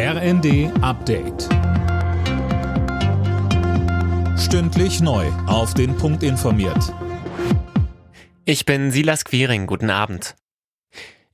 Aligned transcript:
RND 0.00 0.70
Update. 0.80 1.48
Stündlich 4.38 5.00
neu. 5.00 5.26
Auf 5.48 5.74
den 5.74 5.96
Punkt 5.96 6.22
informiert. 6.22 6.94
Ich 8.44 8.64
bin 8.64 8.92
Silas 8.92 9.24
Quiring. 9.24 9.66
Guten 9.66 9.90
Abend. 9.90 10.36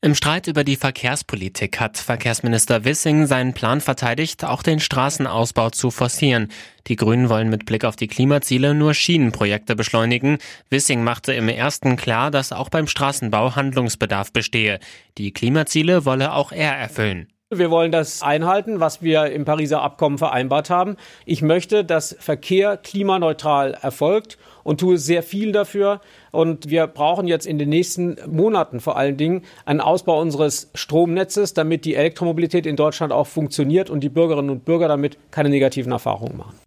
Im 0.01 0.15
Streit 0.15 0.47
über 0.47 0.65
die 0.65 0.77
Verkehrspolitik 0.77 1.79
hat 1.79 1.99
Verkehrsminister 1.99 2.87
Wissing 2.87 3.27
seinen 3.27 3.53
Plan 3.53 3.83
verteidigt, 3.83 4.47
auch 4.47 4.63
den 4.63 4.81
Straßenausbau 4.81 5.69
zu 5.69 5.91
forcieren. 5.91 6.51
Die 6.87 6.97
Grünen 6.97 7.29
wollen 7.29 7.51
mit 7.51 7.67
Blick 7.67 7.85
auf 7.85 7.97
die 7.97 8.09
Klimaziele 8.09 8.73
nur 8.73 8.95
Schienenprojekte 8.95 9.77
beschleunigen. 9.77 10.39
Wissing 10.71 11.05
machte 11.05 11.35
im 11.35 11.51
ersten 11.51 11.97
klar, 11.97 12.31
dass 12.31 12.51
auch 12.51 12.71
beim 12.71 12.87
Straßenbau 12.87 13.57
Handlungsbedarf 13.57 14.33
bestehe. 14.33 14.81
Die 15.19 15.33
Klimaziele 15.35 16.07
wolle 16.07 16.33
auch 16.33 16.51
er 16.51 16.73
erfüllen. 16.73 17.29
Wir 17.51 17.71
wollen 17.71 17.93
das 17.93 18.23
einhalten, 18.23 18.81
was 18.81 19.03
wir 19.03 19.27
im 19.27 19.45
Pariser 19.45 19.83
Abkommen 19.83 20.19
vereinbart 20.19 20.71
haben. 20.71 20.97
Ich 21.25 21.43
möchte, 21.43 21.85
dass 21.85 22.17
Verkehr 22.19 22.77
klimaneutral 22.77 23.75
erfolgt 23.81 24.39
und 24.65 24.81
tue 24.81 24.99
sehr 24.99 25.23
viel 25.23 25.53
dafür. 25.53 26.01
Und 26.33 26.71
wir 26.71 26.87
brauchen 26.87 27.27
jetzt 27.27 27.47
in 27.47 27.59
den 27.59 27.69
nächsten 27.69 28.17
Monaten 28.27 28.81
vor 28.81 28.97
allen 28.97 29.17
Dingen 29.17 29.43
einen 29.67 29.81
Ausbau 29.81 30.21
unseres 30.21 30.71
Stromnetzes, 30.75 31.55
damit 31.55 31.85
die 31.85 31.95
Elektromobilität 31.95 32.67
in 32.67 32.77
Deutschland 32.77 33.13
auch 33.13 33.27
funktioniert 33.27 33.89
und 33.91 34.01
die 34.01 34.09
Bürgerinnen 34.09 34.51
und 34.51 34.65
Bürger 34.65 34.89
damit 34.89 35.19
keine 35.31 35.51
negativen 35.51 35.93
Erfahrungen 35.93 36.37
machen. 36.37 36.59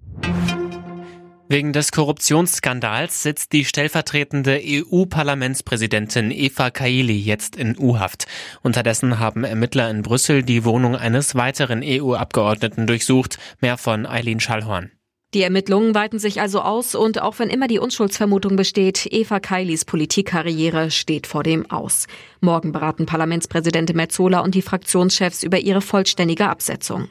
Wegen 1.50 1.72
des 1.72 1.94
Korruptionsskandals 1.94 3.24
sitzt 3.24 3.54
die 3.54 3.64
stellvertretende 3.64 4.60
EU-Parlamentspräsidentin 4.62 6.30
Eva 6.30 6.72
Kaili 6.72 7.18
jetzt 7.18 7.56
in 7.56 7.78
U-Haft. 7.80 8.26
Unterdessen 8.64 9.18
haben 9.20 9.46
Ermittler 9.46 9.90
in 9.90 10.02
Brüssel 10.02 10.44
die 10.44 10.66
Wohnung 10.66 10.98
eines 10.98 11.36
weiteren 11.36 11.82
EU-Abgeordneten 11.86 12.86
durchsucht. 12.86 13.38
Mehr 13.62 13.78
von 13.78 14.06
Eileen 14.06 14.42
Schallhorn. 14.42 14.92
Die 15.34 15.42
Ermittlungen 15.42 15.96
weiten 15.96 16.20
sich 16.20 16.42
also 16.42 16.62
aus 16.62 16.96
und 16.96 17.22
auch 17.22 17.40
wenn 17.40 17.50
immer 17.50 17.68
die 17.68 17.80
Unschuldsvermutung 17.80 18.56
besteht, 18.56 19.06
Eva 19.06 19.40
Kailis 19.40 19.86
Politikkarriere 19.86 20.90
steht 20.90 21.28
vor 21.28 21.44
dem 21.44 21.70
Aus. 21.70 22.08
Morgen 22.42 22.72
beraten 22.72 23.06
Parlamentspräsidentin 23.06 23.96
Metzola 23.96 24.40
und 24.40 24.56
die 24.56 24.62
Fraktionschefs 24.62 25.44
über 25.44 25.60
ihre 25.60 25.82
vollständige 25.82 26.48
Absetzung. 26.48 27.10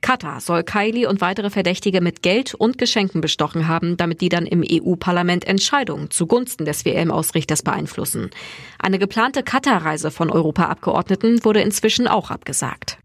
Katar 0.00 0.40
soll 0.40 0.62
Kaili 0.62 1.06
und 1.06 1.20
weitere 1.20 1.50
Verdächtige 1.50 2.00
mit 2.00 2.22
Geld 2.22 2.54
und 2.54 2.78
Geschenken 2.78 3.20
bestochen 3.20 3.68
haben, 3.68 3.96
damit 3.96 4.20
die 4.20 4.28
dann 4.28 4.46
im 4.46 4.64
EU-Parlament 4.68 5.46
Entscheidungen 5.46 6.10
zugunsten 6.10 6.64
des 6.64 6.84
WM-Ausrichters 6.84 7.62
beeinflussen. 7.62 8.30
Eine 8.78 8.98
geplante 8.98 9.42
Katar-Reise 9.42 10.10
von 10.10 10.30
Europaabgeordneten 10.30 11.44
wurde 11.44 11.60
inzwischen 11.60 12.06
auch 12.06 12.30
abgesagt. 12.30 12.97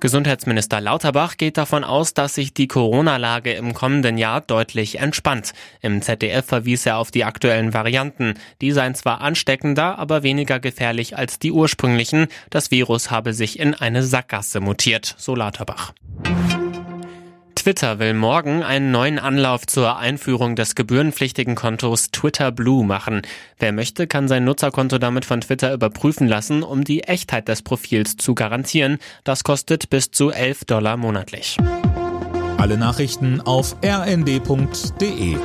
Gesundheitsminister 0.00 0.80
Lauterbach 0.80 1.36
geht 1.36 1.56
davon 1.56 1.82
aus, 1.82 2.14
dass 2.14 2.34
sich 2.34 2.54
die 2.54 2.68
Corona-Lage 2.68 3.52
im 3.52 3.74
kommenden 3.74 4.16
Jahr 4.16 4.40
deutlich 4.40 5.00
entspannt. 5.00 5.54
Im 5.82 6.02
ZDF 6.02 6.46
verwies 6.46 6.86
er 6.86 6.98
auf 6.98 7.10
die 7.10 7.24
aktuellen 7.24 7.74
Varianten. 7.74 8.34
Die 8.60 8.70
seien 8.70 8.94
zwar 8.94 9.20
ansteckender, 9.20 9.98
aber 9.98 10.22
weniger 10.22 10.60
gefährlich 10.60 11.16
als 11.16 11.40
die 11.40 11.50
ursprünglichen. 11.50 12.28
Das 12.50 12.70
Virus 12.70 13.10
habe 13.10 13.34
sich 13.34 13.58
in 13.58 13.74
eine 13.74 14.04
Sackgasse 14.04 14.60
mutiert, 14.60 15.16
so 15.18 15.34
Lauterbach. 15.34 15.92
Twitter 17.68 17.98
will 17.98 18.14
morgen 18.14 18.62
einen 18.62 18.90
neuen 18.92 19.18
Anlauf 19.18 19.66
zur 19.66 19.98
Einführung 19.98 20.56
des 20.56 20.74
gebührenpflichtigen 20.74 21.54
Kontos 21.54 22.10
Twitter 22.10 22.50
Blue 22.50 22.82
machen. 22.82 23.20
Wer 23.58 23.72
möchte, 23.72 24.06
kann 24.06 24.26
sein 24.26 24.46
Nutzerkonto 24.46 24.96
damit 24.96 25.26
von 25.26 25.42
Twitter 25.42 25.74
überprüfen 25.74 26.26
lassen, 26.26 26.62
um 26.62 26.82
die 26.82 27.04
Echtheit 27.04 27.46
des 27.46 27.60
Profils 27.60 28.16
zu 28.16 28.34
garantieren. 28.34 28.96
Das 29.22 29.44
kostet 29.44 29.90
bis 29.90 30.10
zu 30.10 30.30
11 30.30 30.64
Dollar 30.64 30.96
monatlich. 30.96 31.58
Alle 32.56 32.78
Nachrichten 32.78 33.42
auf 33.42 33.76
rnd.de 33.84 35.36